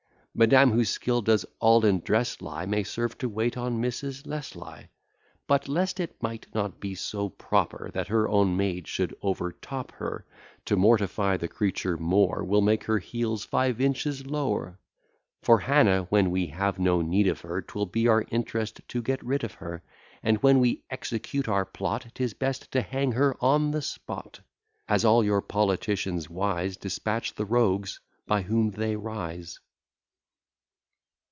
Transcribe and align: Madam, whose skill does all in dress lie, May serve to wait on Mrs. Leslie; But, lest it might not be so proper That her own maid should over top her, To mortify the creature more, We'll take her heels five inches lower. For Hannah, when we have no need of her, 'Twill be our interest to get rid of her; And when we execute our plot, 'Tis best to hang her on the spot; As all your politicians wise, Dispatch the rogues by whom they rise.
Madam, 0.33 0.71
whose 0.71 0.89
skill 0.89 1.21
does 1.21 1.45
all 1.59 1.83
in 1.83 1.99
dress 1.99 2.39
lie, 2.41 2.65
May 2.65 2.83
serve 2.83 3.17
to 3.17 3.27
wait 3.27 3.57
on 3.57 3.81
Mrs. 3.81 4.25
Leslie; 4.25 4.87
But, 5.45 5.67
lest 5.67 5.99
it 5.99 6.23
might 6.23 6.47
not 6.55 6.79
be 6.79 6.95
so 6.95 7.27
proper 7.27 7.91
That 7.93 8.07
her 8.07 8.29
own 8.29 8.55
maid 8.55 8.87
should 8.87 9.13
over 9.21 9.51
top 9.51 9.91
her, 9.91 10.25
To 10.67 10.77
mortify 10.77 11.35
the 11.35 11.49
creature 11.49 11.97
more, 11.97 12.45
We'll 12.45 12.65
take 12.65 12.85
her 12.85 12.99
heels 12.99 13.43
five 13.43 13.81
inches 13.81 14.25
lower. 14.25 14.79
For 15.43 15.59
Hannah, 15.59 16.03
when 16.03 16.31
we 16.31 16.45
have 16.47 16.79
no 16.79 17.01
need 17.01 17.27
of 17.27 17.41
her, 17.41 17.61
'Twill 17.61 17.87
be 17.87 18.07
our 18.07 18.23
interest 18.31 18.79
to 18.87 19.01
get 19.01 19.21
rid 19.25 19.43
of 19.43 19.55
her; 19.55 19.83
And 20.23 20.37
when 20.41 20.61
we 20.61 20.85
execute 20.89 21.49
our 21.49 21.65
plot, 21.65 22.07
'Tis 22.13 22.33
best 22.33 22.71
to 22.71 22.81
hang 22.81 23.11
her 23.11 23.35
on 23.43 23.71
the 23.71 23.81
spot; 23.81 24.39
As 24.87 25.03
all 25.03 25.25
your 25.25 25.41
politicians 25.41 26.29
wise, 26.29 26.77
Dispatch 26.77 27.33
the 27.35 27.43
rogues 27.45 27.99
by 28.25 28.43
whom 28.43 28.71
they 28.71 28.95
rise. 28.95 29.59